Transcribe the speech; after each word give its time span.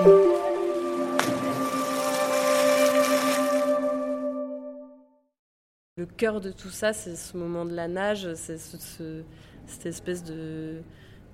Le 0.00 0.06
cœur 6.06 6.40
de 6.40 6.52
tout 6.52 6.68
ça, 6.68 6.92
c'est 6.92 7.16
ce 7.16 7.36
moment 7.36 7.64
de 7.64 7.74
la 7.74 7.88
nage, 7.88 8.32
c'est 8.34 8.58
cette 8.58 9.86
espèce 9.86 10.22
de, 10.22 10.82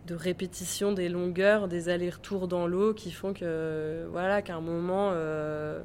répétition 0.09 0.93
des 0.93 1.11
longueurs, 1.11 1.69
des 1.69 1.91
allers-retours 1.91 2.49
dans 2.49 2.67
l'eau 2.67 2.95
qui 2.95 3.11
font 3.11 3.35
que, 3.35 4.07
voilà, 4.11 4.41
qu'à 4.41 4.57
un 4.57 4.63
moment, 4.63 5.11
euh, 5.12 5.83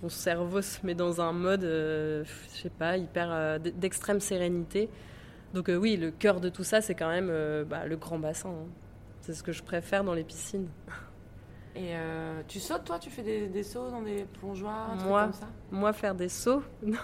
ton 0.00 0.08
cerveau 0.08 0.62
se 0.62 0.86
met 0.86 0.94
dans 0.94 1.20
un 1.20 1.32
mode, 1.32 1.64
euh, 1.64 2.24
je 2.54 2.62
sais 2.62 2.70
pas, 2.70 2.96
hyper 2.96 3.28
euh, 3.30 3.58
d'extrême 3.58 4.20
sérénité. 4.20 4.88
Donc 5.52 5.68
oui, 5.68 5.98
le 5.98 6.10
cœur 6.10 6.40
de 6.40 6.48
tout 6.48 6.64
ça, 6.64 6.80
c'est 6.80 6.94
quand 6.94 7.10
même 7.10 7.30
bah, 7.64 7.84
le 7.84 7.96
grand 7.96 8.18
bassin. 8.18 8.48
Hein. 8.48 8.66
C'est 9.20 9.34
ce 9.34 9.42
que 9.42 9.52
je 9.52 9.62
préfère 9.62 10.04
dans 10.04 10.14
les 10.14 10.24
piscines. 10.24 10.68
Et 11.78 11.94
euh, 11.94 12.42
tu 12.48 12.58
sautes, 12.58 12.84
toi 12.84 12.98
Tu 12.98 13.08
fais 13.08 13.22
des, 13.22 13.62
sauts 13.62 13.88
dans 13.88 14.02
des 14.02 14.26
plongeoires 14.40 14.96
moi, 14.96 15.24
comme 15.24 15.32
ça? 15.32 15.46
Moi, 15.70 15.92
faire 15.92 16.16
des 16.16 16.28
sauts 16.28 16.64
Non. 16.82 16.96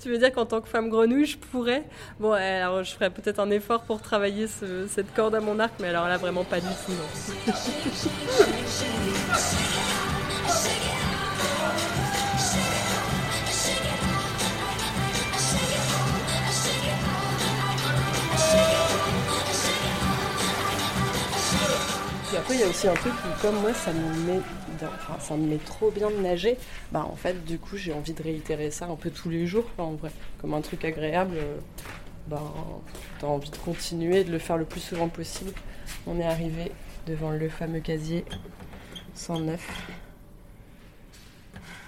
Tu 0.00 0.08
veux 0.08 0.18
dire 0.18 0.32
qu'en 0.32 0.46
tant 0.46 0.60
que 0.60 0.68
femme 0.68 0.88
grenouille, 0.88 1.26
je 1.26 1.38
pourrais? 1.38 1.84
Bon, 2.18 2.32
alors 2.32 2.82
je 2.82 2.92
ferais 2.92 3.10
peut-être 3.10 3.38
un 3.38 3.50
effort 3.50 3.82
pour 3.82 4.02
travailler 4.02 4.48
cette 4.48 5.14
corde 5.14 5.36
à 5.36 5.40
mon 5.40 5.60
arc, 5.60 5.74
mais 5.78 5.88
alors 5.88 6.08
là, 6.08 6.16
vraiment 6.16 6.42
pas 6.42 6.58
du 6.58 6.66
tout, 6.66 6.92
non. 6.92 7.54
il 22.52 22.60
y 22.60 22.62
a 22.64 22.68
aussi 22.68 22.88
un 22.88 22.94
truc 22.94 23.12
où, 23.12 23.42
comme 23.42 23.60
moi, 23.60 23.72
ça 23.72 23.92
me 23.92 24.26
met, 24.26 24.40
enfin, 24.82 25.18
ça 25.18 25.36
me 25.36 25.46
met 25.46 25.58
trop 25.58 25.90
bien 25.90 26.10
de 26.10 26.16
nager. 26.16 26.58
Bah, 26.90 27.06
en 27.10 27.16
fait, 27.16 27.44
du 27.44 27.58
coup, 27.58 27.76
j'ai 27.76 27.92
envie 27.92 28.12
de 28.12 28.22
réitérer 28.22 28.70
ça 28.70 28.86
un 28.86 28.96
peu 28.96 29.10
tous 29.10 29.30
les 29.30 29.46
jours, 29.46 29.64
en 29.78 29.92
vrai, 29.92 30.10
comme 30.40 30.54
un 30.54 30.60
truc 30.60 30.84
agréable. 30.84 31.36
Euh, 31.36 31.56
bah, 32.28 32.42
t'as 33.18 33.26
envie 33.26 33.50
de 33.50 33.56
continuer, 33.56 34.24
de 34.24 34.30
le 34.30 34.38
faire 34.38 34.56
le 34.56 34.64
plus 34.64 34.80
souvent 34.80 35.08
possible. 35.08 35.52
On 36.06 36.18
est 36.18 36.24
arrivé 36.24 36.72
devant 37.06 37.30
le 37.30 37.48
fameux 37.48 37.80
casier 37.80 38.24
109. 39.14 39.60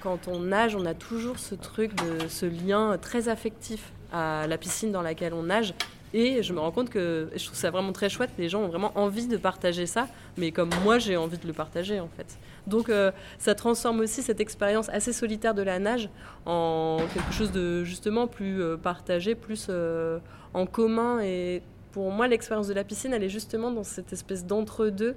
Quand 0.02 0.28
on 0.28 0.40
nage, 0.40 0.76
on 0.76 0.84
a 0.86 0.94
toujours 0.94 1.38
ce 1.38 1.54
truc 1.54 1.94
de 1.94 2.28
ce 2.28 2.46
lien 2.46 2.98
très 3.00 3.28
affectif 3.28 3.92
à 4.12 4.46
la 4.46 4.58
piscine 4.58 4.92
dans 4.92 5.02
laquelle 5.02 5.34
on 5.34 5.44
nage 5.44 5.74
et 6.14 6.44
je 6.44 6.52
me 6.52 6.60
rends 6.60 6.70
compte 6.70 6.90
que 6.90 7.28
je 7.34 7.44
trouve 7.44 7.58
ça 7.58 7.72
vraiment 7.72 7.92
très 7.92 8.08
chouette. 8.08 8.30
Les 8.38 8.48
gens 8.48 8.62
ont 8.62 8.68
vraiment 8.68 8.92
envie 8.94 9.26
de 9.26 9.36
partager 9.36 9.84
ça, 9.84 10.06
mais 10.36 10.52
comme 10.52 10.70
moi, 10.84 11.00
j'ai 11.00 11.16
envie 11.16 11.38
de 11.38 11.46
le 11.46 11.52
partager 11.52 11.98
en 11.98 12.08
fait. 12.16 12.38
Donc 12.68 12.88
euh, 12.88 13.10
ça 13.38 13.56
transforme 13.56 13.98
aussi 13.98 14.22
cette 14.22 14.40
expérience 14.40 14.88
assez 14.90 15.12
solitaire 15.12 15.54
de 15.54 15.62
la 15.62 15.80
nage 15.80 16.08
en 16.46 16.98
quelque 17.12 17.32
chose 17.32 17.50
de 17.50 17.82
justement 17.82 18.28
plus 18.28 18.62
euh, 18.62 18.76
partagé, 18.76 19.34
plus 19.34 19.66
euh, 19.68 20.20
en 20.54 20.66
commun. 20.66 21.18
Et 21.20 21.62
pour 21.90 22.12
moi, 22.12 22.28
l'expérience 22.28 22.68
de 22.68 22.74
la 22.74 22.84
piscine, 22.84 23.12
elle 23.12 23.24
est 23.24 23.28
justement 23.28 23.72
dans 23.72 23.84
cette 23.84 24.12
espèce 24.12 24.46
d'entre-deux 24.46 25.16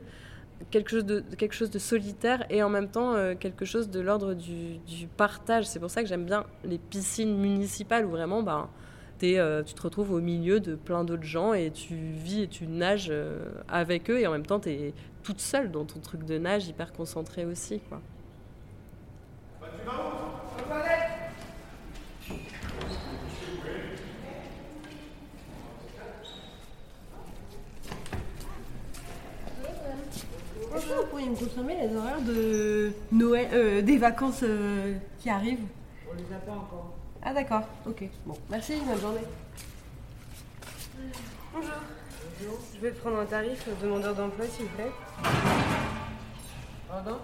quelque 0.72 0.90
chose 0.90 1.06
de 1.06 1.24
quelque 1.38 1.54
chose 1.54 1.70
de 1.70 1.78
solitaire 1.78 2.44
et 2.50 2.64
en 2.64 2.70
même 2.70 2.88
temps 2.88 3.14
quelque 3.40 3.64
chose 3.64 3.92
de 3.92 4.00
l'ordre 4.00 4.34
du, 4.34 4.80
partage. 5.16 5.66
C'est 5.66 5.80
pour 5.80 5.92
ça 5.92 6.02
que 6.02 6.10
j'aime 6.10 6.26
bien 6.26 6.46
les 6.64 6.80
piscines 6.80 7.38
municipales 7.38 8.04
où 8.08 8.10
vraiment 8.10 8.42
euh, 9.24 9.64
tu 9.64 9.74
te 9.74 9.82
retrouves 9.82 10.12
au 10.12 10.22
milieu 10.22 10.60
de 10.60 10.76
plein 10.76 11.04
d'autres 11.04 11.24
gens 11.24 11.54
et 11.54 11.72
tu 11.72 11.96
vis 11.96 12.44
et 12.44 12.48
tu 12.48 12.68
nages 12.68 13.08
euh, 13.10 13.46
avec 13.68 14.10
eux 14.10 14.20
et 14.20 14.28
en 14.28 14.32
même 14.32 14.46
temps 14.46 14.60
tu 14.60 14.70
es 14.70 14.94
toute 15.24 15.40
seule 15.40 15.72
dans 15.72 15.86
ton 15.86 16.00
truc 16.00 16.24
de 16.24 16.38
nage 16.38 16.68
hyper 16.68 16.94
concentré 16.94 17.46
aussi. 17.46 17.80
Quoi. 17.90 18.00
Est-ce 30.76 30.86
que 30.86 30.94
vous 30.94 31.08
pourriez 31.08 31.30
me 31.30 31.36
confirmer 31.36 31.76
les 31.82 31.96
horaires 31.96 32.22
de 32.22 32.92
Noël, 33.12 33.48
euh, 33.54 33.82
des 33.82 33.98
vacances 33.98 34.44
qui 35.20 35.30
arrivent? 35.30 35.66
On 36.10 36.16
les 36.16 36.36
a 36.36 36.40
pas 36.40 36.52
encore. 36.52 36.94
D'accord, 37.38 37.68
ok. 37.88 38.04
Bon, 38.26 38.34
merci, 38.50 38.74
bonne 38.84 39.00
journée. 39.00 39.22
Bonjour. 41.54 41.70
Je 42.74 42.80
vais 42.82 42.90
prendre 42.90 43.20
un 43.20 43.26
tarif 43.26 43.64
demandeur 43.80 44.16
d'emploi, 44.16 44.48
s'il 44.48 44.66
vous 44.66 44.72
plaît. 44.72 44.92
Pardon? 46.88 47.18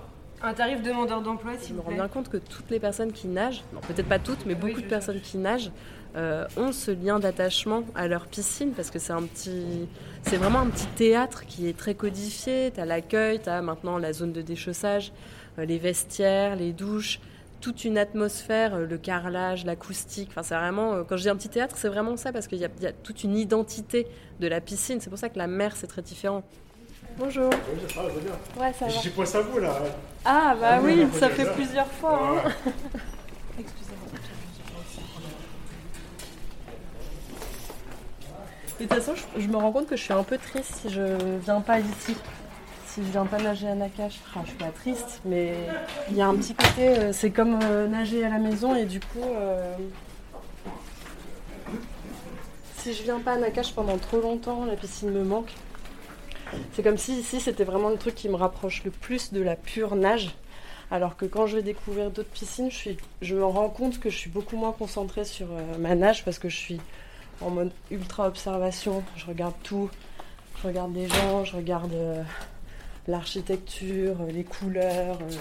Un 0.43 0.53
tarif 0.53 0.83
demandeur 0.83 1.19
d'emploi, 1.23 1.53
s'il 1.59 1.73
vous 1.73 1.81
plaît. 1.81 1.93
Je 1.93 1.95
me 1.95 1.99
rends 2.01 2.05
bien 2.05 2.13
compte 2.13 2.29
que 2.29 2.37
toutes 2.37 2.69
les 2.69 2.79
personnes 2.79 3.11
qui 3.11 3.27
nagent, 3.27 3.63
non 3.73 3.81
peut-être 3.81 4.07
pas 4.07 4.19
toutes, 4.19 4.45
mais 4.45 4.53
beaucoup 4.53 4.81
de 4.81 4.87
personnes 4.87 5.19
qui 5.19 5.39
nagent 5.39 5.71
euh, 6.15 6.45
ont 6.57 6.71
ce 6.71 6.91
lien 6.91 7.17
d'attachement 7.17 7.81
à 7.95 8.07
leur 8.07 8.27
piscine 8.27 8.73
parce 8.73 8.91
que 8.91 8.99
c'est 8.99 9.13
un 9.13 9.23
petit, 9.23 9.87
c'est 10.21 10.37
vraiment 10.37 10.59
un 10.59 10.67
petit 10.67 10.85
théâtre 10.95 11.43
qui 11.47 11.67
est 11.67 11.75
très 11.75 11.95
codifié. 11.95 12.69
Tu 12.71 12.79
as 12.79 12.85
l'accueil, 12.85 13.41
tu 13.41 13.49
as 13.49 13.63
maintenant 13.63 13.97
la 13.97 14.13
zone 14.13 14.31
de 14.31 14.43
déchaussage, 14.43 15.11
euh, 15.57 15.65
les 15.65 15.79
vestiaires, 15.79 16.55
les 16.55 16.71
douches 16.71 17.19
toute 17.63 17.85
une 17.85 17.97
atmosphère, 17.97 18.75
euh, 18.75 18.85
le 18.85 18.97
carrelage, 18.97 19.63
l'acoustique. 19.63 20.27
Enfin, 20.31 20.43
c'est 20.43 20.53
vraiment, 20.53 20.93
euh, 20.93 21.03
quand 21.07 21.15
je 21.15 21.21
dis 21.21 21.29
un 21.29 21.35
petit 21.37 21.47
théâtre, 21.47 21.75
c'est 21.77 21.87
vraiment 21.87 22.17
ça 22.17 22.33
parce 22.33 22.47
qu'il 22.47 22.57
y, 22.59 22.65
a 22.65 22.91
toute 22.91 23.23
une 23.23 23.37
identité 23.37 24.05
de 24.41 24.47
la 24.47 24.59
piscine. 24.59 24.99
C'est 24.99 25.09
pour 25.09 25.17
ça 25.17 25.29
que 25.29 25.37
la 25.37 25.47
mer, 25.47 25.73
c'est 25.77 25.87
très 25.87 26.01
différent. 26.01 26.43
Bonjour. 27.17 27.49
Oui, 27.49 27.79
ça 27.93 28.01
va, 28.01 28.09
bien. 28.09 28.61
Ouais, 28.61 28.73
ça 28.73 28.85
va. 28.85 28.91
J'ai 28.91 29.09
pas 29.11 29.37
à 29.37 29.41
vous 29.41 29.59
là. 29.59 29.81
Ah, 30.25 30.55
bah 30.59 30.67
ah, 30.73 30.79
oui, 30.83 31.07
ça 31.13 31.29
fait 31.29 31.49
plusieurs 31.53 31.87
fois. 31.87 32.43
Hein. 32.45 32.49
Excusez-moi. 33.59 34.19
De 38.77 38.85
toute 38.85 38.93
façon, 38.93 39.13
je, 39.15 39.41
je, 39.41 39.47
me 39.47 39.55
rends 39.55 39.71
compte 39.71 39.87
que 39.87 39.95
je 39.95 40.01
suis 40.01 40.13
un 40.13 40.23
peu 40.23 40.37
triste 40.37 40.73
si 40.81 40.89
je 40.89 41.15
viens 41.45 41.61
pas 41.61 41.79
ici 41.79 42.17
si 42.93 43.03
je 43.03 43.11
viens 43.11 43.25
pas 43.25 43.39
nager 43.39 43.67
à 43.67 43.73
Nakash, 43.73 44.19
enfin, 44.27 44.41
je 44.43 44.49
suis 44.49 44.57
pas 44.57 44.69
triste, 44.69 45.21
mais 45.25 45.55
il 46.11 46.15
y 46.15 46.21
a 46.21 46.27
un 46.27 46.35
petit 46.35 46.53
côté, 46.53 46.89
euh, 46.89 47.11
c'est 47.11 47.31
comme 47.31 47.59
euh, 47.63 47.87
nager 47.87 48.23
à 48.23 48.29
la 48.29 48.37
maison 48.37 48.75
et 48.75 48.85
du 48.85 48.99
coup, 48.99 49.23
euh, 49.23 49.75
si 52.77 52.93
je 52.93 53.01
viens 53.01 53.19
pas 53.19 53.33
à 53.33 53.37
Nakash 53.37 53.73
pendant 53.73 53.97
trop 53.97 54.21
longtemps, 54.21 54.65
la 54.65 54.75
piscine 54.75 55.09
me 55.09 55.23
manque. 55.23 55.51
C'est 56.73 56.83
comme 56.83 56.99
si 56.99 57.17
ici 57.17 57.39
c'était 57.39 57.63
vraiment 57.63 57.89
le 57.89 57.97
truc 57.97 58.13
qui 58.13 58.29
me 58.29 58.35
rapproche 58.35 58.83
le 58.83 58.91
plus 58.91 59.33
de 59.33 59.41
la 59.41 59.55
pure 59.55 59.95
nage. 59.95 60.35
Alors 60.91 61.17
que 61.17 61.25
quand 61.25 61.47
je 61.47 61.55
vais 61.55 61.63
découvrir 61.63 62.11
d'autres 62.11 62.29
piscines, 62.29 62.69
je, 62.69 62.91
je 63.23 63.33
me 63.33 63.43
rends 63.43 63.69
compte 63.69 63.99
que 63.99 64.11
je 64.11 64.17
suis 64.17 64.29
beaucoup 64.29 64.55
moins 64.55 64.71
concentrée 64.71 65.25
sur 65.25 65.47
ma 65.79 65.95
nage 65.95 66.23
parce 66.23 66.37
que 66.37 66.49
je 66.49 66.57
suis 66.57 66.79
en 67.41 67.49
mode 67.49 67.71
ultra 67.89 68.27
observation. 68.27 69.01
Je 69.15 69.25
regarde 69.25 69.55
tout. 69.63 69.89
Je 70.61 70.67
regarde 70.67 70.93
les 70.93 71.07
gens, 71.07 71.43
je 71.43 71.55
regarde 71.55 71.91
l'architecture, 73.07 74.15
euh, 74.21 74.31
les 74.31 74.43
couleurs, 74.43 75.19
euh, 75.21 75.35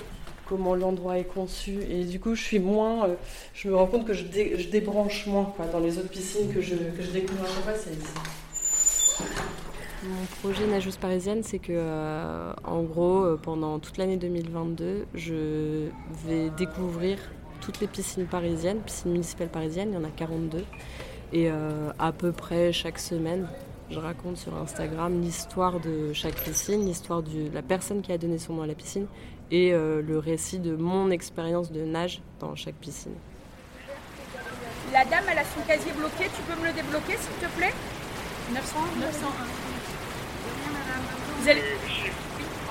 comment 0.47 0.75
l'endroit 0.75 1.19
est 1.19 1.25
conçu. 1.25 1.78
Et 1.89 2.05
du 2.05 2.21
coup, 2.21 2.34
je 2.34 2.43
suis 2.43 2.59
moins. 2.59 3.09
Euh, 3.09 3.15
je 3.55 3.69
me 3.69 3.77
rends 3.77 3.87
compte 3.87 4.06
que 4.06 4.15
je, 4.15 4.25
débranche 4.71 5.27
moins 5.27 5.53
dans 5.72 5.81
les 5.81 5.99
autres 5.99 6.09
piscines 6.11 6.53
que 6.53 6.61
je, 6.61 6.75
que 6.75 7.03
je 7.03 7.11
découvre 7.11 7.45
à 7.45 7.75
c'est 7.75 7.91
ici. 7.91 9.22
Mon 10.05 10.27
projet 10.41 10.67
nageuse 10.67 10.97
parisienne, 10.97 11.45
c'est 11.45 11.61
que, 11.61 12.53
en 12.65 12.83
gros, 12.83 13.37
pendant 13.41 13.78
toute 13.78 13.99
l'année 13.99 14.17
2022, 14.17 15.06
je 15.15 15.87
vais 16.27 16.51
découvrir 16.59 17.19
toutes 17.61 17.78
les 17.78 17.87
piscines 17.87 18.27
parisiennes, 18.27 18.81
piscines 18.81 19.12
municipales 19.12 19.49
parisiennes, 19.49 19.91
il 19.93 19.95
y 19.95 19.97
en 19.97 20.03
a 20.03 20.11
42. 20.11 20.65
Et 21.33 21.49
à 21.49 22.11
peu 22.11 22.33
près 22.33 22.72
chaque 22.72 22.99
semaine, 22.99 23.47
je 23.92 24.00
raconte 24.00 24.38
sur 24.38 24.54
Instagram 24.56 25.20
l'histoire 25.20 25.78
de 25.78 26.12
chaque 26.12 26.36
piscine, 26.42 26.86
l'histoire 26.86 27.22
de 27.22 27.50
la 27.53 27.62
personne 27.62 28.00
qui 28.00 28.10
a 28.10 28.18
donné 28.18 28.39
son 28.39 28.54
nom 28.54 28.62
à 28.62 28.66
la 28.66 28.74
piscine 28.74 29.06
et 29.50 29.72
euh, 29.72 30.00
le 30.00 30.18
récit 30.18 30.59
de 30.59 30.74
mon 30.74 31.10
expérience 31.10 31.71
de 31.71 31.83
nage 31.83 32.22
dans 32.41 32.54
chaque 32.54 32.74
piscine. 32.77 33.15
La 34.92 35.04
dame, 35.04 35.24
elle 35.30 35.39
a 35.39 35.44
son 35.44 35.60
casier 35.66 35.92
bloqué. 35.92 36.24
Tu 36.34 36.42
peux 36.42 36.59
me 36.60 36.66
le 36.66 36.72
débloquer, 36.72 37.16
s'il 37.18 37.48
te 37.48 37.56
plaît? 37.56 37.74
901 38.53 39.00
901. 39.00 39.28
Vous 41.41 41.48
allez... 41.48 41.62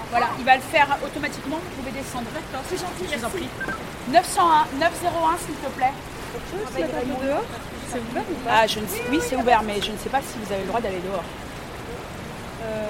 Voilà, 0.10 0.28
il 0.40 0.46
va 0.46 0.56
le 0.56 0.62
faire 0.62 0.98
automatiquement. 1.06 1.58
Vous 1.58 1.82
pouvez 1.82 1.92
descendre. 1.92 2.28
D'accord, 2.34 2.66
c'est 2.68 2.78
gentil, 2.78 3.06
je 3.12 3.18
vous 3.18 3.26
en 3.26 3.30
prie. 3.30 3.50
901, 4.12 4.66
901, 4.80 5.38
s'il 5.38 5.56
te 5.56 5.70
plaît. 5.78 5.94
dehors? 7.24 7.46
C'est 7.92 8.00
ouvert 8.00 8.24
ou 8.30 8.46
pas 8.46 8.52
ah, 8.62 8.68
je 8.68 8.80
ne 8.80 8.86
Oui, 9.10 9.20
c'est 9.22 9.36
ouvert, 9.36 9.62
mais 9.64 9.82
je 9.82 9.92
ne 9.92 9.98
sais 9.98 10.10
pas 10.10 10.22
si 10.22 10.38
vous 10.44 10.52
avez 10.52 10.62
le 10.62 10.68
droit 10.68 10.82
d'aller 10.82 11.00
dehors. 11.00 11.24
Euh, 12.64 12.88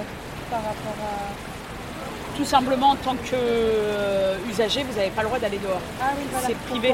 par 0.50 0.60
rapport 0.60 0.98
à. 1.02 2.38
Tout 2.38 2.46
simplement, 2.46 2.92
en 2.92 2.96
tant 2.96 3.16
qu'usager, 3.16 4.84
vous 4.84 4.96
n'avez 4.98 5.10
pas 5.10 5.22
le 5.22 5.28
droit 5.28 5.40
d'aller 5.40 5.58
dehors. 5.58 5.82
Ah 6.02 6.12
oui, 6.18 6.24
voilà. 6.32 6.48
C'est 6.48 6.58
privé. 6.58 6.94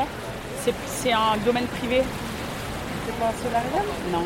C'est 0.87 1.13
un 1.13 1.37
domaine 1.45 1.67
privé. 1.67 2.03
C'est 3.05 3.19
pas 3.19 3.27
un 3.27 3.43
solarium? 3.43 3.85
Non. 4.11 4.25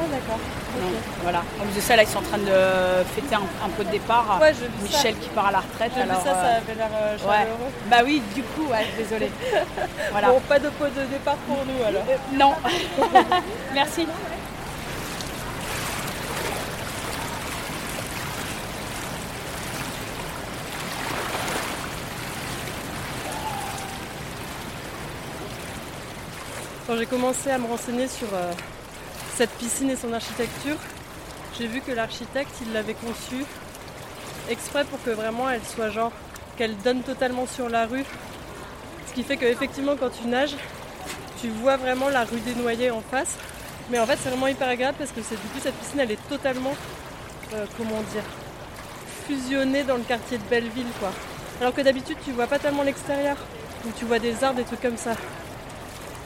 Ah, 0.00 0.04
d'accord. 0.10 0.38
Donc, 0.78 0.92
voilà. 1.22 1.42
En 1.60 1.64
plus 1.64 1.76
de 1.76 1.80
ça, 1.80 1.96
là, 1.96 2.02
ils 2.02 2.08
sont 2.08 2.18
en 2.18 2.22
train 2.22 2.38
de 2.38 3.04
fêter 3.14 3.34
un, 3.34 3.42
un 3.64 3.68
peu 3.76 3.84
de 3.84 3.90
départ. 3.90 4.38
Ouais, 4.40 4.52
Michel 4.82 5.16
qui 5.18 5.28
part 5.30 5.46
à 5.48 5.52
la 5.52 5.60
retraite. 5.60 5.92
J'ai 5.94 6.02
vu 6.02 6.10
alors, 6.10 6.22
ça, 6.22 6.32
ça 6.32 6.40
euh, 6.40 6.58
avait 6.58 6.74
l'air 6.74 6.88
euh, 6.92 7.18
chaleureux. 7.18 7.72
Bah 7.90 7.96
oui, 8.04 8.22
du 8.34 8.42
coup, 8.42 8.66
ouais, 8.70 8.86
désolé. 8.96 9.30
voilà. 10.12 10.28
Bon, 10.28 10.40
pas 10.40 10.58
de 10.58 10.68
pot 10.70 10.86
de 10.86 11.06
départ 11.10 11.36
pour 11.46 11.58
nous 11.66 11.84
alors. 11.84 12.02
Euh, 12.08 12.36
non. 12.36 12.54
Merci. 13.74 14.06
Quand 26.86 26.96
j'ai 26.96 27.06
commencé 27.06 27.50
à 27.50 27.58
me 27.58 27.68
renseigner 27.68 28.08
sur 28.08 28.26
euh, 28.34 28.50
cette 29.40 29.52
piscine 29.52 29.88
et 29.88 29.96
son 29.96 30.12
architecture, 30.12 30.76
j'ai 31.58 31.66
vu 31.66 31.80
que 31.80 31.92
l'architecte, 31.92 32.50
il 32.60 32.74
l'avait 32.74 32.92
conçue 32.92 33.46
exprès 34.50 34.84
pour 34.84 35.02
que 35.02 35.08
vraiment 35.08 35.48
elle 35.48 35.64
soit 35.64 35.88
genre, 35.88 36.12
qu'elle 36.58 36.76
donne 36.76 37.02
totalement 37.02 37.46
sur 37.46 37.70
la 37.70 37.86
rue. 37.86 38.04
Ce 39.08 39.14
qui 39.14 39.22
fait 39.22 39.38
qu'effectivement, 39.38 39.96
quand 39.98 40.10
tu 40.10 40.28
nages, 40.28 40.56
tu 41.40 41.48
vois 41.48 41.78
vraiment 41.78 42.10
la 42.10 42.24
rue 42.24 42.40
des 42.40 42.54
Noyers 42.54 42.90
en 42.90 43.00
face. 43.00 43.38
Mais 43.90 43.98
en 43.98 44.04
fait, 44.04 44.18
c'est 44.22 44.28
vraiment 44.28 44.46
hyper 44.46 44.68
agréable 44.68 44.98
parce 44.98 45.10
que 45.10 45.20
du 45.20 45.24
coup, 45.24 45.58
cette 45.62 45.74
piscine, 45.76 46.00
elle 46.00 46.10
est 46.10 46.28
totalement, 46.28 46.74
euh, 47.54 47.64
comment 47.78 48.02
dire, 48.12 48.24
fusionnée 49.26 49.84
dans 49.84 49.96
le 49.96 50.02
quartier 50.02 50.36
de 50.36 50.44
Belleville, 50.50 50.92
quoi. 50.98 51.12
Alors 51.62 51.72
que 51.72 51.80
d'habitude, 51.80 52.18
tu 52.26 52.32
vois 52.32 52.46
pas 52.46 52.58
tellement 52.58 52.82
l'extérieur, 52.82 53.38
où 53.86 53.88
tu 53.98 54.04
vois 54.04 54.18
des 54.18 54.44
arbres, 54.44 54.58
des 54.58 54.64
trucs 54.64 54.82
comme 54.82 54.98
ça. 54.98 55.12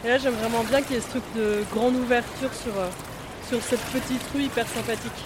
Et 0.05 0.09
là, 0.09 0.19
j'aime 0.19 0.35
vraiment 0.35 0.63
bien 0.65 0.83
qu'il 0.83 0.97
y 0.97 0.99
ait 0.99 1.03
ce 1.03 1.09
truc 1.09 1.23
de 1.35 1.63
grande 1.73 1.97
ouverture 1.97 2.53
sur, 2.53 2.79
euh, 2.79 2.89
sur 3.49 3.63
cette 3.63 3.81
petite 3.81 4.23
rue 4.35 4.43
hyper 4.43 4.69
sympathique. 4.69 5.25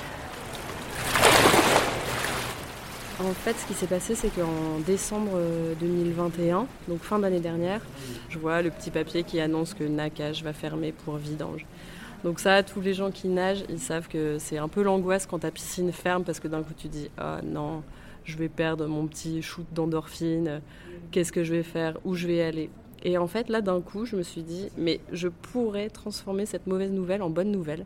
En 3.18 3.32
fait, 3.32 3.54
ce 3.54 3.66
qui 3.66 3.74
s'est 3.74 3.88
passé, 3.88 4.14
c'est 4.14 4.28
qu'en 4.28 4.78
décembre 4.86 5.32
euh, 5.34 5.74
2021, 5.80 6.68
donc 6.86 7.00
fin 7.00 7.18
d'année 7.18 7.40
dernière, 7.40 7.80
je 8.28 8.38
vois 8.38 8.62
le 8.62 8.70
petit 8.70 8.92
papier 8.92 9.24
qui 9.24 9.40
annonce 9.40 9.74
que 9.74 9.82
Nakash 9.82 10.44
va 10.44 10.52
fermer 10.52 10.92
pour 10.92 11.16
vidange. 11.16 11.66
Donc 12.22 12.38
ça, 12.38 12.62
tous 12.62 12.80
les 12.80 12.94
gens 12.94 13.10
qui 13.10 13.26
nagent, 13.26 13.64
ils 13.68 13.80
savent 13.80 14.06
que 14.06 14.38
c'est 14.38 14.58
un 14.58 14.68
peu 14.68 14.82
l'angoisse 14.82 15.26
quand 15.26 15.40
ta 15.40 15.50
piscine 15.50 15.90
ferme 15.90 16.22
parce 16.22 16.38
que 16.38 16.46
d'un 16.46 16.62
coup 16.62 16.74
tu 16.76 16.86
dis 16.86 17.10
ah 17.18 17.40
non, 17.42 17.82
je 18.22 18.36
vais 18.36 18.48
perdre 18.48 18.86
mon 18.86 19.08
petit 19.08 19.42
shoot 19.42 19.66
d'endorphine, 19.72 20.60
qu'est-ce 21.10 21.32
que 21.32 21.42
je 21.42 21.52
vais 21.52 21.64
faire, 21.64 21.98
où 22.04 22.14
je 22.14 22.28
vais 22.28 22.42
aller? 22.42 22.70
Et 23.04 23.16
en 23.16 23.26
fait, 23.26 23.48
là, 23.48 23.60
d'un 23.60 23.80
coup, 23.80 24.04
je 24.04 24.16
me 24.16 24.22
suis 24.22 24.42
dit, 24.42 24.68
mais 24.76 25.00
je 25.12 25.28
pourrais 25.28 25.88
transformer 25.88 26.46
cette 26.46 26.66
mauvaise 26.66 26.90
nouvelle 26.90 27.22
en 27.22 27.30
bonne 27.30 27.50
nouvelle 27.50 27.84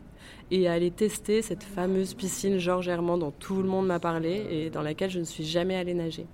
et 0.51 0.69
aller 0.69 0.91
tester 0.91 1.43
cette 1.43 1.63
fameuse 1.63 2.15
piscine 2.15 2.59
Georges 2.59 2.89
Herman 2.89 3.19
dont 3.19 3.31
tout 3.31 3.63
le 3.63 3.69
monde 3.69 3.87
m'a 3.87 4.01
parlé 4.01 4.47
et 4.51 4.71
dans 4.71 4.83
laquelle 4.83 5.11
je 5.11 5.19
ne 5.19 5.25
suis 5.25 5.45
jamais 5.45 5.77
allée 5.77 5.95
nager. 5.95 6.27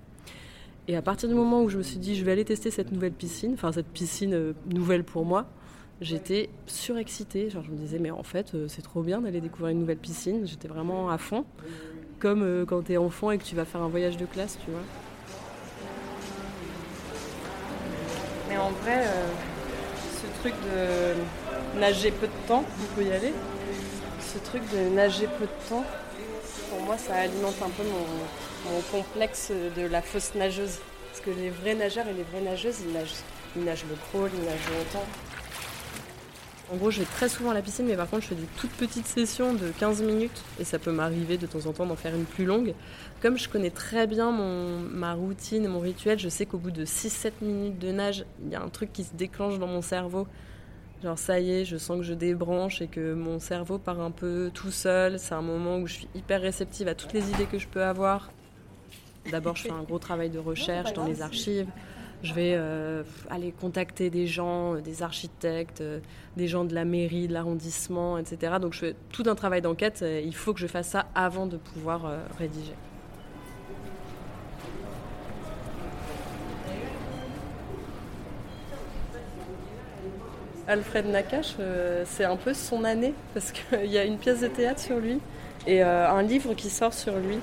Et 0.87 0.95
à 0.95 1.01
partir 1.01 1.29
du 1.29 1.35
moment 1.35 1.61
où 1.61 1.69
je 1.69 1.77
me 1.77 1.83
suis 1.83 1.99
dit, 1.99 2.15
je 2.15 2.23
vais 2.23 2.31
aller 2.31 2.45
tester 2.45 2.71
cette 2.71 2.91
nouvelle 2.91 3.11
piscine, 3.11 3.53
enfin 3.53 3.71
cette 3.71 3.87
piscine 3.87 4.33
euh, 4.33 4.53
nouvelle 4.65 5.03
pour 5.03 5.23
moi, 5.23 5.45
j'étais 6.01 6.49
surexcitée. 6.65 7.49
Genre, 7.49 7.63
je 7.63 7.71
me 7.71 7.77
disais, 7.77 7.99
mais 7.99 8.11
en 8.11 8.23
fait, 8.23 8.55
euh, 8.55 8.67
c'est 8.67 8.81
trop 8.81 9.03
bien 9.03 9.21
d'aller 9.21 9.41
découvrir 9.41 9.71
une 9.71 9.79
nouvelle 9.79 9.97
piscine. 9.97 10.47
J'étais 10.47 10.67
vraiment 10.67 11.09
à 11.09 11.17
fond, 11.17 11.45
comme 12.17 12.41
euh, 12.41 12.65
quand 12.65 12.83
tu 12.83 12.93
es 12.93 12.97
enfant 12.97 13.29
et 13.29 13.37
que 13.37 13.43
tu 13.43 13.55
vas 13.55 13.65
faire 13.65 13.81
un 13.81 13.87
voyage 13.87 14.17
de 14.17 14.25
classe, 14.25 14.57
tu 14.65 14.71
vois. 14.71 14.81
En 18.69 18.83
vrai, 18.83 19.03
euh, 19.05 19.27
ce 20.21 20.41
truc 20.41 20.53
de 20.63 21.79
nager 21.79 22.11
peu 22.11 22.27
de 22.27 22.47
temps, 22.47 22.63
on 22.81 22.95
peut 22.95 23.03
y 23.03 23.11
aller. 23.11 23.33
Ce 24.21 24.37
truc 24.37 24.61
de 24.71 24.89
nager 24.89 25.27
peu 25.27 25.45
de 25.45 25.69
temps, 25.69 25.83
pour 26.69 26.81
moi, 26.81 26.97
ça 26.97 27.15
alimente 27.15 27.55
un 27.63 27.69
peu 27.69 27.83
mon, 27.83 28.81
complexe 28.91 29.51
de 29.51 29.87
la 29.87 30.01
fausse 30.01 30.35
nageuse. 30.35 30.77
Parce 31.09 31.21
que 31.21 31.31
les 31.31 31.49
vrais 31.49 31.73
nageurs 31.73 32.07
et 32.07 32.13
les 32.13 32.23
vraies 32.23 32.41
nageuses, 32.41 32.81
ils 32.85 32.93
nagent, 32.93 33.15
ils 33.55 33.63
nagent 33.63 33.85
le 33.89 33.95
crawl, 33.95 34.29
ils 34.33 34.45
nagent 34.45 34.69
longtemps. 34.77 35.07
En 36.71 36.75
gros, 36.75 36.91
je 36.91 36.99
vais 36.99 37.05
très 37.05 37.29
souvent 37.29 37.49
à 37.49 37.53
la 37.55 37.63
piscine, 37.63 37.87
mais 37.87 37.95
par 37.95 38.07
contre, 38.07 38.23
je 38.23 38.27
fais 38.27 38.35
des 38.35 38.47
toutes 38.57 38.71
petites 38.71 39.07
sessions 39.07 39.53
de 39.55 39.69
15 39.79 40.03
minutes. 40.03 40.43
Et 40.59 40.63
ça 40.63 40.77
peut 40.77 40.91
m'arriver 40.91 41.37
de 41.37 41.47
temps 41.47 41.65
en 41.65 41.73
temps 41.73 41.87
d'en 41.87 41.95
faire 41.95 42.13
une 42.13 42.25
plus 42.25 42.45
longue. 42.45 42.75
Comme 43.21 43.39
je 43.39 43.49
connais 43.49 43.71
très 43.71 44.05
bien 44.05 44.31
mon, 44.31 44.77
ma 44.79 45.13
routine 45.13 45.65
et 45.65 45.67
mon 45.67 45.79
rituel, 45.79 46.19
je 46.19 46.29
sais 46.29 46.45
qu'au 46.45 46.59
bout 46.59 46.69
de 46.69 46.85
6-7 46.85 47.31
minutes 47.41 47.79
de 47.79 47.91
nage, 47.91 48.23
il 48.43 48.51
y 48.51 48.55
a 48.55 48.61
un 48.61 48.69
truc 48.69 48.93
qui 48.93 49.03
se 49.03 49.15
déclenche 49.15 49.57
dans 49.57 49.67
mon 49.67 49.81
cerveau. 49.81 50.27
Genre, 51.03 51.17
ça 51.17 51.39
y 51.39 51.49
est, 51.51 51.65
je 51.65 51.77
sens 51.77 51.97
que 51.97 52.03
je 52.03 52.13
débranche 52.13 52.81
et 52.83 52.87
que 52.87 53.13
mon 53.13 53.39
cerveau 53.39 53.79
part 53.79 54.01
un 54.01 54.11
peu 54.11 54.51
tout 54.53 54.71
seul. 54.71 55.17
C'est 55.17 55.33
un 55.33 55.41
moment 55.41 55.77
où 55.77 55.87
je 55.87 55.93
suis 55.93 56.07
hyper 56.13 56.41
réceptive 56.41 56.87
à 56.87 56.93
toutes 56.93 57.13
les 57.13 57.27
idées 57.31 57.45
que 57.45 57.57
je 57.57 57.67
peux 57.67 57.83
avoir. 57.83 58.31
D'abord, 59.31 59.55
je 59.55 59.63
fais 59.63 59.71
un 59.71 59.83
gros 59.83 59.99
travail 59.99 60.29
de 60.29 60.39
recherche 60.39 60.93
dans 60.93 61.05
les 61.05 61.21
archives. 61.23 61.67
Je 62.21 62.33
vais 62.33 62.53
euh, 62.55 63.03
aller 63.29 63.53
contacter 63.53 64.09
des 64.09 64.27
gens, 64.27 64.75
euh, 64.75 64.81
des 64.81 65.03
architectes, 65.03 65.79
euh, 65.79 65.99
des 66.35 66.49
gens 66.49 66.65
de 66.65 66.75
la 66.75 66.83
mairie, 66.83 67.29
de 67.29 67.33
l'arrondissement, 67.33 68.17
etc. 68.17 68.55
Donc 68.61 68.73
je 68.73 68.79
fais 68.79 68.95
tout 69.11 69.23
un 69.27 69.35
travail 69.35 69.61
d'enquête. 69.61 70.03
Il 70.03 70.35
faut 70.35 70.53
que 70.53 70.59
je 70.59 70.67
fasse 70.67 70.89
ça 70.89 71.07
avant 71.15 71.45
de 71.45 71.55
pouvoir 71.55 72.11
rédiger. 72.37 72.73
Alfred 80.67 81.07
Nakache, 81.07 81.55
c'est 82.05 82.25
un 82.25 82.35
peu 82.35 82.53
son 82.53 82.83
année 82.83 83.13
parce 83.33 83.51
qu'il 83.53 83.89
y 83.89 83.97
a 83.97 84.03
une 84.03 84.17
pièce 84.17 84.41
de 84.41 84.47
théâtre 84.47 84.81
sur 84.81 84.99
lui 84.99 85.19
et 85.65 85.81
un 85.81 86.21
livre 86.21 86.53
qui 86.53 86.69
sort 86.69 86.93
sur 86.93 87.17
lui 87.17 87.39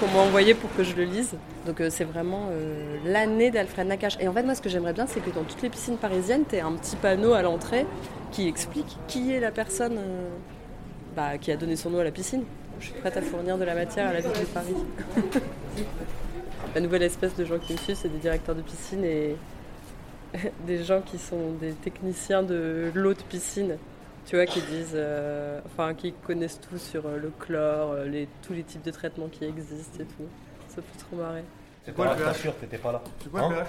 qu'on 0.00 0.08
m'a 0.08 0.20
envoyé 0.20 0.54
pour 0.54 0.74
que 0.74 0.82
je 0.82 0.96
le 0.96 1.04
lise. 1.04 1.34
Donc 1.66 1.80
euh, 1.80 1.88
c'est 1.90 2.04
vraiment 2.04 2.48
euh, 2.50 2.96
l'année 3.04 3.50
d'Alfred 3.50 3.86
Nakache. 3.86 4.16
Et 4.20 4.28
en 4.28 4.32
fait, 4.32 4.42
moi, 4.42 4.54
ce 4.54 4.62
que 4.62 4.68
j'aimerais 4.68 4.94
bien, 4.94 5.06
c'est 5.06 5.20
que 5.20 5.30
dans 5.30 5.44
toutes 5.44 5.62
les 5.62 5.68
piscines 5.68 5.96
parisiennes, 5.96 6.44
tu 6.48 6.58
un 6.58 6.72
petit 6.72 6.96
panneau 6.96 7.34
à 7.34 7.42
l'entrée 7.42 7.86
qui 8.32 8.48
explique 8.48 8.96
qui 9.06 9.32
est 9.32 9.40
la 9.40 9.50
personne 9.50 9.98
euh, 9.98 10.28
bah, 11.14 11.38
qui 11.38 11.52
a 11.52 11.56
donné 11.56 11.76
son 11.76 11.90
nom 11.90 11.98
à 12.00 12.04
la 12.04 12.10
piscine. 12.10 12.44
Je 12.80 12.86
suis 12.86 12.94
prête 12.94 13.16
à 13.16 13.22
fournir 13.22 13.58
de 13.58 13.64
la 13.64 13.74
matière 13.74 14.08
à 14.08 14.12
la 14.14 14.20
ville 14.20 14.32
de 14.32 14.46
Paris. 14.46 14.74
la 16.74 16.80
nouvelle 16.80 17.02
espèce 17.02 17.36
de 17.36 17.44
gens 17.44 17.58
qui 17.58 17.74
me 17.74 17.78
suivent, 17.78 17.96
c'est 17.96 18.08
des 18.08 18.18
directeurs 18.18 18.54
de 18.54 18.62
piscine 18.62 19.04
et 19.04 19.36
des 20.66 20.82
gens 20.82 21.02
qui 21.02 21.18
sont 21.18 21.52
des 21.60 21.72
techniciens 21.72 22.42
de 22.42 22.90
l'eau 22.94 23.12
de 23.12 23.22
piscine. 23.22 23.76
Tu 24.30 24.36
vois, 24.36 24.46
qui 24.46 24.62
disent, 24.62 24.92
euh, 24.94 25.60
enfin, 25.66 25.92
qui 25.92 26.12
connaissent 26.12 26.60
tout 26.60 26.78
sur 26.78 27.04
euh, 27.04 27.16
le 27.16 27.30
chlore, 27.30 27.90
euh, 27.90 28.04
les, 28.04 28.28
tous 28.42 28.52
les 28.52 28.62
types 28.62 28.82
de 28.82 28.92
traitements 28.92 29.26
qui 29.26 29.44
existent 29.44 29.98
et 29.98 30.04
tout. 30.04 30.28
Ça 30.68 30.76
fait 30.76 30.98
trop 31.04 31.16
marrer. 31.16 31.42
C'est 31.84 31.92
quoi 31.92 32.14
le 32.14 32.22
pH 32.22 32.36
sûr, 32.38 32.54
t'étais 32.54 32.78
pas 32.78 32.92
là. 32.92 33.02
C'est 33.20 33.28
quoi 33.28 33.40
Hein 33.40 33.48
le 33.48 33.54
pH 33.56 33.68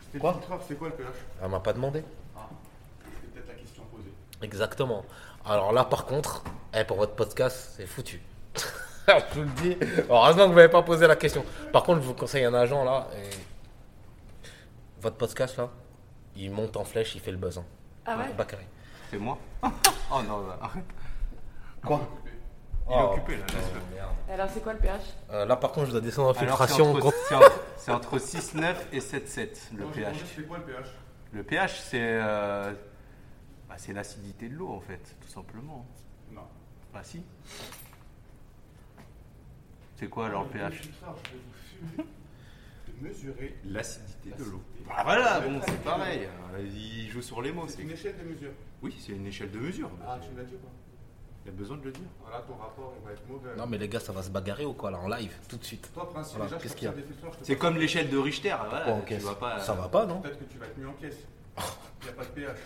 C'était 0.00 0.18
Quoi 0.20 0.40
c'est 0.66 0.78
quoi 0.78 0.88
le 0.88 0.94
pH 0.94 1.06
Elle 1.42 1.50
m'a 1.50 1.60
pas 1.60 1.74
demandé. 1.74 2.02
C'est 2.02 3.30
peut-être 3.34 3.48
la 3.48 3.54
question 3.56 3.82
posée. 3.94 4.08
Exactement. 4.40 5.04
Alors 5.44 5.70
là, 5.70 5.84
par 5.84 6.06
contre, 6.06 6.44
eh, 6.72 6.84
pour 6.84 6.96
votre 6.96 7.12
podcast, 7.14 7.74
c'est 7.76 7.86
foutu. 7.86 8.22
je 9.06 9.34
vous 9.34 9.42
le 9.42 9.48
dis. 9.60 9.76
Heureusement 10.08 10.44
que 10.44 10.48
vous 10.48 10.54
m'avez 10.54 10.70
pas 10.70 10.82
posé 10.82 11.06
la 11.06 11.16
question. 11.16 11.44
Par 11.74 11.82
contre, 11.82 12.00
je 12.00 12.06
vous 12.06 12.14
conseille 12.14 12.44
un 12.46 12.54
agent 12.54 12.82
là. 12.84 13.06
et 13.18 13.28
Votre 15.02 15.16
podcast 15.16 15.58
là, 15.58 15.68
il 16.36 16.50
monte 16.50 16.78
en 16.78 16.84
flèche, 16.84 17.14
il 17.16 17.20
fait 17.20 17.32
le 17.32 17.36
buzz. 17.36 17.58
hein. 17.58 17.64
Ah 18.06 18.16
ouais 18.16 18.32
Bakary. 18.34 18.64
C'est 19.10 19.18
moi 19.18 19.38
Oh 19.64 20.20
non, 20.26 20.44
bah, 20.46 20.58
arrête. 20.62 20.84
Quoi 21.84 22.00
Il 22.88 22.92
est 22.92 23.02
occupé 23.02 23.36
là, 23.36 23.44
laisse-le. 23.46 23.80
Oh, 23.80 23.94
merde. 23.94 24.10
Alors, 24.30 24.48
c'est 24.52 24.62
quoi 24.62 24.72
le 24.72 24.78
pH 24.78 25.00
Euh, 25.30 25.44
là, 25.46 25.56
par 25.56 25.72
contre, 25.72 25.86
je 25.86 25.92
dois 25.92 26.00
descendre 26.00 26.28
en 26.36 26.40
Alors, 26.40 26.58
c'est 26.58 26.66
filtration. 26.66 26.92
entre, 26.94 27.14
c'est 27.28 27.34
entre- 27.34 27.60
c'est 27.76 27.90
entre 27.92 28.18
6,9 28.18 28.74
et 28.92 28.98
7,7 29.00 29.74
le 29.76 29.84
pH. 29.86 30.16
C'est 30.36 30.46
quoi 30.46 30.58
le 30.58 30.64
pH 30.64 30.86
Le 31.32 31.42
pH, 31.42 31.80
c'est 31.80 31.98
euh, 32.00 32.72
bah, 33.68 33.74
c'est 33.78 33.92
l'acidité 33.92 34.48
de 34.48 34.54
l'eau 34.54 34.70
en 34.70 34.80
fait, 34.80 35.16
tout 35.20 35.28
simplement. 35.28 35.86
Non. 36.32 36.42
Bah 36.92 37.00
si. 37.02 37.22
C'est 39.96 40.08
quoi 40.08 40.26
alors 40.26 40.44
le 40.44 40.48
pH 40.50 40.74
je 40.82 40.88
vais 40.88 40.94
vous 40.98 41.96
fumer 41.96 42.08
de 43.00 43.08
mesurer 43.08 43.56
L'acidité 43.64 44.30
de 44.38 44.44
l'eau. 44.44 44.62
Bah 44.86 45.02
voilà, 45.04 45.40
bon, 45.40 45.60
c'est 45.66 45.82
pareil. 45.82 46.28
Il 46.60 47.08
joue 47.10 47.22
sur 47.22 47.40
les 47.42 47.52
mots. 47.52 47.64
C'est 47.66 47.76
c'est- 47.76 47.82
une 47.82 47.90
échelle 47.90 48.16
de 48.18 48.24
mesure. 48.24 48.50
Oui, 48.84 48.94
c'est 49.00 49.12
une 49.12 49.26
échelle 49.26 49.50
de 49.50 49.58
mesure. 49.58 49.90
Ah, 50.06 50.18
tu 50.22 50.30
me 50.30 50.36
l'as 50.36 50.44
dit 50.44 50.54
ou 50.54 50.58
pas 50.58 50.68
Il 51.46 51.50
y 51.50 51.54
a 51.54 51.58
besoin 51.58 51.78
de 51.78 51.84
le 51.84 51.92
dire. 51.92 52.04
Voilà, 52.20 52.42
ton 52.42 52.52
rapport 52.54 52.92
il 53.00 53.06
va 53.06 53.12
être 53.12 53.26
mauvais. 53.26 53.56
Non, 53.56 53.66
mais 53.66 53.78
les 53.78 53.88
gars, 53.88 53.98
ça 53.98 54.12
va 54.12 54.22
se 54.22 54.28
bagarrer 54.28 54.66
ou 54.66 54.74
quoi 54.74 54.90
là 54.90 54.98
en 54.98 55.08
live 55.08 55.32
tout 55.48 55.56
de 55.56 55.64
suite 55.64 55.90
Toi, 55.94 56.10
Prince, 56.10 56.34
Voilà, 56.36 56.58
qu'est-ce 56.58 56.76
qu'il 56.76 56.84
y 56.84 56.88
a 56.88 56.92
sers 56.92 57.00
des 57.00 57.08
filtreurs, 57.08 57.32
je 57.32 57.38
te 57.38 57.44
C'est 57.46 57.56
comme 57.56 57.78
l'échelle 57.78 58.10
de 58.10 58.18
Richter. 58.18 58.54
Voilà, 58.68 58.84
Quoi, 58.84 58.92
en 58.92 59.00
tu 59.00 59.06
caisse 59.06 59.22
vas 59.22 59.34
pas. 59.36 59.58
Ça 59.58 59.72
va 59.72 59.88
pas, 59.88 60.04
non 60.04 60.20
Peut-être 60.20 60.38
que 60.38 60.44
tu 60.52 60.58
vas 60.58 60.66
être 60.66 60.76
mis 60.76 60.84
en 60.84 60.92
caisse. 60.92 61.16
Il 61.56 62.04
n'y 62.04 62.10
a 62.10 62.12
pas 62.12 62.24
de 62.24 62.28
pH. 62.28 62.56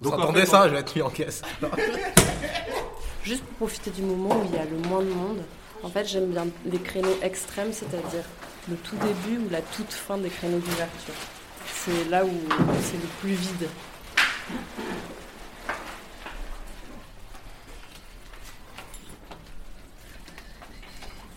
Vous 0.00 0.10
Donc, 0.10 0.34
fait, 0.34 0.46
ça 0.46 0.66
Je 0.66 0.72
vais 0.72 0.80
être 0.80 0.96
mis 0.96 1.02
en 1.02 1.10
caisse. 1.10 1.42
Juste 3.22 3.44
pour 3.44 3.56
profiter 3.68 3.90
du 3.90 4.00
moment 4.00 4.40
où 4.40 4.44
il 4.46 4.54
y 4.54 4.58
a 4.58 4.64
le 4.64 4.78
moins 4.88 5.02
de 5.02 5.10
monde, 5.10 5.42
en 5.82 5.90
fait, 5.90 6.06
j'aime 6.06 6.30
bien 6.30 6.46
les 6.64 6.78
créneaux 6.80 7.18
extrêmes, 7.20 7.74
c'est-à-dire 7.74 8.24
le 8.70 8.76
tout 8.76 8.96
début 8.96 9.44
ou 9.44 9.50
la 9.50 9.60
toute 9.60 9.92
fin 9.92 10.16
des 10.16 10.30
créneaux 10.30 10.58
d'ouverture 10.58 11.12
c'est 11.84 12.10
là 12.10 12.24
où 12.24 12.30
c'est 12.82 12.98
le 12.98 13.08
plus 13.20 13.32
vide. 13.32 13.68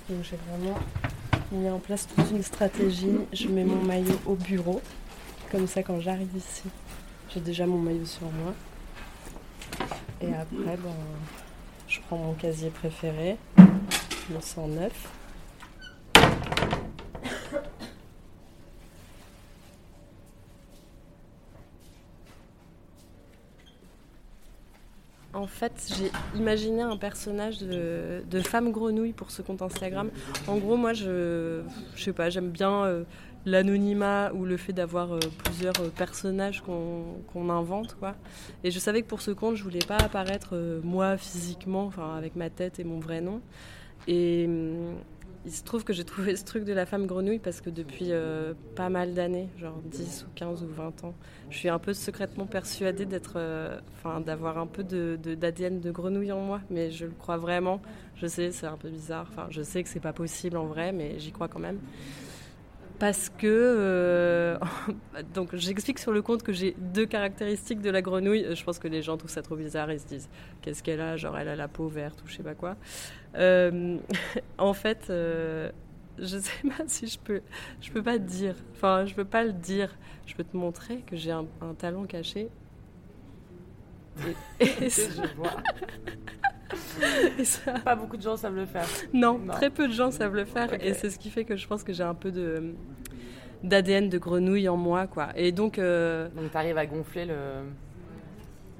Donc 0.09 0.23
j'ai 0.23 0.38
vraiment 0.50 0.77
mis 1.51 1.69
en 1.69 1.79
place 1.79 2.07
toute 2.13 2.29
une 2.31 2.43
stratégie. 2.43 3.19
Je 3.31 3.47
mets 3.47 3.63
mon 3.63 3.81
maillot 3.83 4.19
au 4.25 4.35
bureau. 4.35 4.81
Comme 5.50 5.67
ça, 5.67 5.81
quand 5.81 6.01
j'arrive 6.01 6.35
ici, 6.35 6.63
j'ai 7.33 7.39
déjà 7.39 7.65
mon 7.65 7.77
maillot 7.77 8.05
sur 8.05 8.29
moi. 8.29 8.53
Et 10.19 10.33
après, 10.33 10.77
ben, 10.77 10.95
je 11.88 12.00
prends 12.07 12.17
mon 12.17 12.33
casier 12.33 12.69
préféré, 12.69 13.38
mon 14.29 14.41
109. 14.41 14.91
En 25.43 25.47
fait, 25.47 25.93
j'ai 25.97 26.09
imaginé 26.39 26.83
un 26.83 26.95
personnage 26.95 27.59
de, 27.59 28.41
femme 28.45 28.71
grenouille 28.71 29.12
pour 29.12 29.29
ce 29.29 29.41
compte 29.41 29.62
Instagram. 29.62 30.09
En 30.47 30.55
gros, 30.55 30.77
moi, 30.77 30.93
je, 30.93 31.63
je 31.97 32.01
sais 32.01 32.13
pas, 32.13 32.29
j'aime 32.29 32.50
bien 32.50 32.85
euh, 32.85 33.03
l'anonymat 33.45 34.31
ou 34.33 34.45
le 34.45 34.55
fait 34.55 34.71
d'avoir 34.71 35.12
euh, 35.12 35.19
plusieurs 35.43 35.77
euh, 35.81 35.89
personnages 35.89 36.63
qu'on 36.63 37.50
invente, 37.50 37.97
quoi. 38.00 38.15
Et 38.63 38.71
je 38.71 38.79
savais 38.79 39.01
que 39.01 39.07
pour 39.07 39.21
ce 39.21 39.31
compte, 39.31 39.57
je 39.57 39.63
voulais 39.63 39.85
pas 39.85 39.97
apparaître 39.97 40.55
moi 40.81 41.17
physiquement, 41.17 41.88
enfin 41.88 42.15
avec 42.15 42.38
ma 42.38 42.50
tête 42.50 42.79
et 42.79 42.85
mon 42.85 43.00
vrai 43.00 43.19
nom. 43.19 43.41
Et 44.07 44.45
hum, 44.47 44.95
il 45.45 45.51
se 45.51 45.63
trouve 45.63 45.83
que 45.83 45.91
j'ai 45.93 46.05
trouvé 46.05 46.35
ce 46.35 46.45
truc 46.45 46.63
de 46.63 46.71
la 46.73 46.85
femme 46.85 47.05
grenouille 47.05 47.39
parce 47.39 47.59
que 47.62 47.69
depuis 47.69 48.07
euh, 48.12 48.53
pas 48.75 48.89
mal 48.89 49.13
d'années, 49.13 49.50
genre 49.59 49.77
10 49.85 50.25
ou 50.27 50.31
15 50.35 50.63
ou 50.63 50.67
20 50.67 51.03
ans, 51.03 51.13
je 51.50 51.57
suis 51.57 51.69
un 51.69 51.79
peu 51.79 51.93
secrètement 51.93 52.45
persuadée 52.45 53.05
d'être, 53.05 53.33
euh, 53.35 53.77
enfin, 53.97 54.21
d'avoir 54.21 54.57
un 54.57 54.67
peu 54.67 54.83
de, 54.83 55.19
de- 55.21 55.35
d'ADN 55.35 55.81
de 55.81 55.91
grenouille 55.91 56.31
en 56.31 56.39
moi, 56.41 56.62
mais 56.69 56.91
je 56.91 57.05
le 57.05 57.12
crois 57.12 57.38
vraiment. 57.38 57.81
Je 58.15 58.27
sais, 58.27 58.51
c'est 58.51 58.67
un 58.67 58.77
peu 58.77 58.89
bizarre. 58.89 59.27
Enfin, 59.31 59.47
je 59.50 59.62
sais 59.62 59.83
que 59.83 59.89
c'est 59.89 60.00
pas 60.00 60.13
possible 60.13 60.55
en 60.55 60.65
vrai, 60.65 60.91
mais 60.93 61.19
j'y 61.19 61.31
crois 61.31 61.50
quand 61.50 61.59
même. 61.59 61.79
Parce 63.03 63.27
que, 63.27 63.48
euh, 63.48 64.57
donc 65.33 65.53
j'explique 65.57 66.00
sur 66.00 66.13
le 66.13 66.22
compte 66.22 66.41
que 66.41 66.53
j'ai 66.53 66.74
deux 66.77 67.05
caractéristiques 67.05 67.81
de 67.81 67.89
la 67.89 68.01
grenouille. 68.01 68.55
Je 68.55 68.63
pense 68.63 68.79
que 68.79 68.88
les 68.88 69.01
gens 69.01 69.17
trouvent 69.17 69.29
ça 69.29 69.41
trop 69.41 69.57
bizarre. 69.57 69.91
Ils 69.91 70.00
se 70.00 70.05
disent 70.07 70.29
qu'est-ce 70.62 70.81
qu'elle 70.81 71.01
a? 71.01 71.17
Genre 71.17 71.38
elle 71.38 71.50
a 71.50 71.57
la 71.57 71.67
peau 71.67 71.89
verte 71.89 72.24
ou 72.24 72.29
je 72.29 72.36
sais 72.38 72.43
pas 72.43 72.55
quoi. 72.55 72.77
Euh, 73.36 73.98
en 74.57 74.72
fait, 74.72 75.07
euh, 75.10 75.69
je 76.17 76.38
sais 76.38 76.65
pas 76.77 76.83
si 76.88 77.07
je 77.07 77.19
peux, 77.19 77.41
je 77.81 77.91
peux 77.91 78.01
pas 78.03 78.13
te 78.17 78.24
dire. 78.24 78.55
Enfin, 78.74 79.05
je 79.05 79.13
peux 79.13 79.25
pas 79.25 79.43
le 79.43 79.51
dire. 79.51 79.93
Je 80.25 80.33
peux 80.36 80.45
te 80.45 80.55
montrer 80.55 81.00
que 81.05 81.17
j'ai 81.17 81.31
un, 81.31 81.45
un 81.60 81.74
talent 81.74 82.05
caché. 82.05 82.48
Et, 84.62 84.86
et 84.86 84.89
ça- 84.89 85.12
Je 85.12 85.36
vois. 85.36 85.51
et 87.39 87.46
ça- 87.46 87.74
Pas 87.80 87.96
beaucoup 87.96 88.18
de 88.18 88.22
gens 88.22 88.36
savent 88.38 88.56
le 88.56 88.65
faire. 88.65 88.86
non, 89.13 89.38
Non. 89.39 89.53
très 89.53 89.70
peu 89.70 89.88
de 89.88 89.94
gens 89.94 90.12
savent 90.12 90.36
le 90.36 90.46
faire 90.46 90.74
et 90.84 90.94
c'est 90.94 91.10
ce 91.10 91.18
qui 91.20 91.30
fait 91.30 91.46
que 91.46 91.56
je 91.56 91.68
pense 91.68 91.84
que 91.84 91.94
j'ai 91.94 92.03
un 92.03 92.15
peu 92.15 92.32
de 92.32 92.74
d'ADN 93.63 94.10
de 94.10 94.18
grenouille 94.18 94.68
en 94.68 94.77
moi 94.77 95.08
quoi. 95.08 95.30
Et 95.36 95.51
donc 95.51 95.80
euh, 95.80 96.27
Donc 96.36 96.51
tu 96.51 96.58
arrives 96.58 96.77
à 96.77 96.86
gonfler 96.86 97.25
le, 97.25 97.36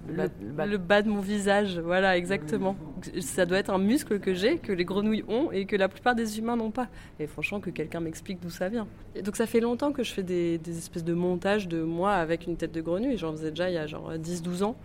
le, 0.10 0.14
bas, 0.14 0.24
le 0.42 0.50
bas- 0.52 0.66
le 0.66 0.78
bas 0.78 1.02
de 1.02 1.10
mon 1.10 1.22
visage, 1.22 1.80
voilà 1.80 2.18
exactement. 2.18 2.76
Ça 3.22 3.46
doit 3.46 3.58
être 3.60 3.70
un 3.70 3.78
muscle 3.78 4.20
que 4.20 4.34
j'ai, 4.34 4.58
que 4.58 4.74
les 4.74 4.84
grenouilles 4.84 5.24
ont 5.30 5.52
et 5.54 5.66
que 5.66 5.78
la 5.78 5.88
plupart 5.88 6.16
des 6.16 6.38
humains 6.38 6.58
n'ont 6.58 6.72
pas. 6.72 6.88
Et 7.20 7.28
franchement 7.28 7.62
que 7.62 7.70
quelqu'un 7.70 8.02
m'explique 8.02 8.42
d'où 8.42 8.50
ça 8.50 8.68
vient. 8.68 8.88
Et 9.16 9.22
donc 9.22 9.38
ça 9.38 9.46
fait 9.46 9.62
longtemps 9.62 9.94
que 9.94 10.04
je 10.04 10.12
fais 10.12 10.24
des, 10.24 10.58
des 10.58 10.78
espèces 10.78 11.06
de 11.06 11.14
montages 11.14 11.70
de 11.70 11.82
moi 11.82 12.12
avec 12.16 12.46
une 12.46 12.58
tête 12.58 12.74
de 12.74 12.82
grenouille. 12.82 13.18
J'en 13.18 13.32
faisais 13.32 13.52
déjà 13.52 13.70
il 13.70 13.76
y 13.76 13.78
a 13.78 13.88
genre 13.88 14.12
10-12 14.16 14.64
ans. 14.64 14.76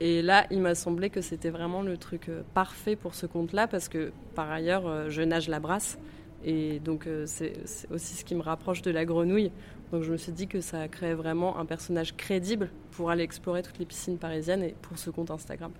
Et 0.00 0.20
là, 0.20 0.46
il 0.50 0.60
m'a 0.60 0.74
semblé 0.74 1.08
que 1.08 1.22
c'était 1.22 1.48
vraiment 1.48 1.82
le 1.82 1.96
truc 1.96 2.28
euh, 2.28 2.42
parfait 2.52 2.96
pour 2.96 3.14
ce 3.14 3.24
compte-là, 3.24 3.66
parce 3.66 3.88
que 3.88 4.12
par 4.34 4.50
ailleurs, 4.50 4.86
euh, 4.86 5.08
je 5.08 5.22
nage 5.22 5.48
la 5.48 5.58
brasse. 5.58 5.98
Et 6.44 6.80
donc, 6.80 7.06
euh, 7.06 7.24
c'est 7.26 7.54
aussi 7.90 8.14
ce 8.14 8.24
qui 8.24 8.34
me 8.34 8.42
rapproche 8.42 8.82
de 8.82 8.90
la 8.90 9.06
grenouille. 9.06 9.50
Donc, 9.90 10.02
je 10.02 10.12
me 10.12 10.18
suis 10.18 10.32
dit 10.32 10.48
que 10.48 10.60
ça 10.60 10.86
créait 10.88 11.14
vraiment 11.14 11.58
un 11.58 11.64
personnage 11.64 12.14
crédible 12.16 12.70
pour 12.90 13.10
aller 13.10 13.22
explorer 13.22 13.62
toutes 13.62 13.78
les 13.78 13.86
piscines 13.86 14.18
parisiennes 14.18 14.62
et 14.62 14.74
pour 14.82 14.98
ce 14.98 15.08
compte 15.08 15.30
Instagram. 15.30 15.72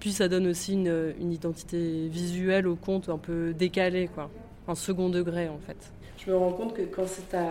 Puis, 0.00 0.12
ça 0.12 0.28
donne 0.28 0.46
aussi 0.46 0.72
une, 0.72 1.14
une 1.20 1.32
identité 1.32 2.08
visuelle 2.08 2.66
au 2.66 2.76
compte 2.76 3.10
un 3.10 3.18
peu 3.18 3.52
décalé, 3.52 4.08
quoi. 4.08 4.30
Un 4.66 4.74
second 4.74 5.10
degré, 5.10 5.48
en 5.48 5.58
fait. 5.58 5.92
Je 6.24 6.30
me 6.30 6.36
rends 6.36 6.52
compte 6.52 6.74
que 6.74 6.82
quand 6.82 7.06
c'est 7.06 7.28
ta, 7.28 7.44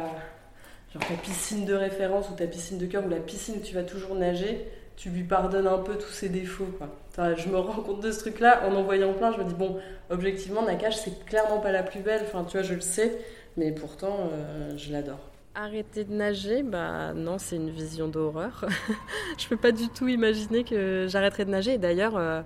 genre 0.94 1.08
ta 1.08 1.14
piscine 1.16 1.66
de 1.66 1.74
référence 1.74 2.30
ou 2.30 2.34
ta 2.34 2.48
piscine 2.48 2.80
de 2.80 2.86
cœur 2.88 3.06
ou 3.06 3.10
la 3.10 3.20
piscine 3.20 3.56
où 3.58 3.64
tu 3.64 3.76
vas 3.76 3.84
toujours 3.84 4.16
nager, 4.16 4.66
tu 4.98 5.12
lui 5.12 5.24
pardonnes 5.24 5.68
un 5.68 5.78
peu 5.78 5.96
tous 5.96 6.12
ses 6.12 6.28
défauts. 6.28 6.68
Je 7.18 7.50
me 7.50 7.58
rends 7.58 7.82
compte 7.82 8.02
de 8.02 8.12
ce 8.12 8.20
truc-là 8.20 8.68
en 8.68 8.76
en 8.76 8.84
voyant 8.84 9.14
plein. 9.14 9.32
Je 9.32 9.38
me 9.38 9.44
dis, 9.44 9.54
bon, 9.54 9.78
objectivement, 10.10 10.64
Nakash, 10.64 10.96
c'est 10.98 11.24
clairement 11.26 11.60
pas 11.60 11.72
la 11.72 11.84
plus 11.84 12.02
belle. 12.02 12.22
Enfin, 12.26 12.44
tu 12.44 12.58
vois, 12.58 12.64
je 12.64 12.74
le 12.74 12.82
sais, 12.82 13.18
mais 13.56 13.72
pourtant, 13.72 14.30
euh, 14.34 14.76
je 14.76 14.92
l'adore. 14.92 15.20
Arrêter 15.54 16.04
de 16.04 16.14
nager, 16.14 16.64
bah 16.64 17.14
non, 17.14 17.38
c'est 17.38 17.56
une 17.56 17.70
vision 17.70 18.08
d'horreur. 18.08 18.66
je 19.38 19.48
peux 19.48 19.58
pas 19.58 19.72
du 19.72 19.88
tout 19.90 20.08
imaginer 20.08 20.64
que 20.64 21.06
j'arrêterai 21.08 21.46
de 21.46 21.52
nager. 21.52 21.74
Et 21.74 21.78
d'ailleurs, 21.78 22.44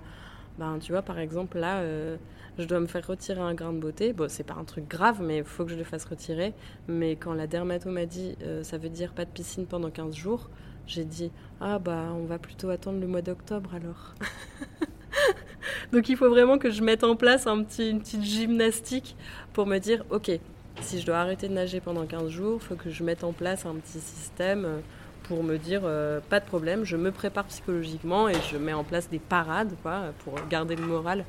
ben, 0.60 0.78
tu 0.80 0.92
vois, 0.92 1.02
par 1.02 1.20
exemple, 1.20 1.58
là, 1.58 1.80
euh, 1.80 2.18
je 2.58 2.66
dois 2.66 2.82
me 2.82 2.88
faire 2.88 3.08
retirer 3.08 3.40
un 3.40 3.54
grain 3.54 3.72
de 3.72 3.80
beauté. 3.80 4.12
Bon, 4.12 4.30
c'est 4.30 4.44
pas 4.44 4.56
un 4.56 4.66
truc 4.66 4.90
grave, 4.90 5.22
mais 5.22 5.38
il 5.38 5.44
faut 5.46 5.64
que 5.64 5.72
je 5.72 5.78
le 5.78 5.86
fasse 5.86 6.04
retirer. 6.04 6.54
Mais 6.90 7.16
quand 7.16 7.34
la 7.34 7.48
dermato 7.48 7.90
m'a 7.90 8.06
dit, 8.06 8.36
ça 8.64 8.78
veut 8.78 8.90
dire 8.90 9.14
pas 9.14 9.24
de 9.24 9.30
piscine 9.30 9.66
pendant 9.66 9.90
15 9.90 10.16
jours, 10.16 10.50
j'ai 10.88 11.06
dit 11.06 11.32
ah 11.60 11.80
bah 11.80 12.14
on 12.16 12.26
va 12.26 12.40
plutôt 12.40 12.70
attendre 12.70 13.00
le 13.00 13.08
mois 13.08 13.22
d'octobre 13.22 13.72
alors. 13.76 14.16
Donc 15.92 16.10
il 16.10 16.18
faut 16.18 16.30
vraiment 16.30 16.58
que 16.58 16.72
je 16.72 16.82
mette 16.82 17.04
en 17.04 17.16
place 17.16 17.48
un 17.48 17.64
petit, 17.64 17.90
une 17.90 18.00
petite 18.00 18.24
gymnastique 18.24 19.16
pour 19.54 19.66
me 19.66 19.78
dire 19.78 20.04
ok 20.10 20.40
si 20.82 21.00
je 21.00 21.06
dois 21.06 21.18
arrêter 21.18 21.48
de 21.48 21.54
nager 21.54 21.80
pendant 21.80 22.06
15 22.06 22.30
jours, 22.30 22.60
il 22.62 22.66
faut 22.66 22.76
que 22.76 22.90
je 22.90 23.04
mette 23.04 23.24
en 23.24 23.34
place 23.34 23.66
un 23.66 23.76
petit 23.76 24.00
système 24.00 24.66
euh, 24.66 24.80
pour 25.24 25.44
me 25.44 25.58
dire 25.58 25.82
euh, 25.84 26.20
pas 26.30 26.40
de 26.40 26.46
problème, 26.46 26.84
je 26.84 26.98
me 26.98 27.12
prépare 27.12 27.46
psychologiquement 27.46 28.28
et 28.28 28.36
je 28.52 28.58
mets 28.58 28.74
en 28.74 28.84
place 28.84 29.10
des 29.10 29.20
parades 29.20 29.74
quoi 29.82 30.06
pour 30.24 30.36
garder 30.50 30.76
le 30.76 30.84
moral. 30.84 31.26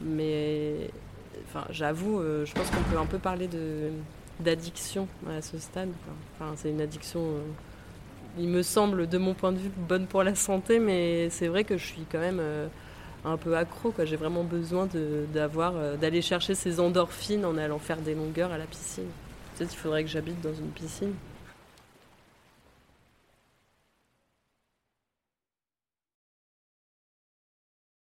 Mais 0.00 0.90
enfin 1.46 1.66
j'avoue, 1.70 2.20
euh, 2.20 2.44
je 2.44 2.52
pense 2.52 2.70
qu'on 2.70 2.82
peut 2.90 2.98
un 2.98 3.06
peu 3.06 3.18
parler 3.18 3.48
d'addiction 4.40 5.08
à 5.28 5.42
ce 5.42 5.58
stade. 5.58 5.90
Enfin 6.38 6.52
c'est 6.56 6.70
une 6.70 6.80
addiction 6.80 7.22
il 8.38 8.48
me 8.48 8.62
semble, 8.62 9.08
de 9.08 9.18
mon 9.18 9.34
point 9.34 9.52
de 9.52 9.58
vue, 9.58 9.70
bonne 9.88 10.06
pour 10.06 10.22
la 10.22 10.34
santé, 10.34 10.78
mais 10.78 11.30
c'est 11.30 11.48
vrai 11.48 11.64
que 11.64 11.76
je 11.76 11.84
suis 11.84 12.04
quand 12.10 12.20
même 12.20 12.38
euh, 12.40 12.68
un 13.24 13.36
peu 13.36 13.56
accro. 13.56 13.92
J'ai 14.04 14.16
vraiment 14.16 14.44
besoin 14.44 14.88
d'avoir, 15.32 15.74
euh, 15.76 15.96
d'aller 15.96 16.22
chercher 16.22 16.54
ces 16.54 16.80
endorphines 16.80 17.44
en 17.44 17.56
allant 17.56 17.78
faire 17.78 17.98
des 17.98 18.14
longueurs 18.14 18.52
à 18.52 18.58
la 18.58 18.66
piscine. 18.66 19.08
Peut-être 19.56 19.70
qu'il 19.70 19.78
faudrait 19.78 20.04
que 20.04 20.10
j'habite 20.10 20.40
dans 20.40 20.54
une 20.54 20.70
piscine. 20.70 21.12